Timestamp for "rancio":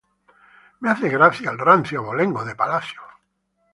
1.59-1.99